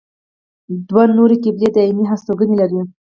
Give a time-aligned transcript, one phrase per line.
[0.87, 2.79] دوه نورې قبیلې دایمي هستوګنه لري.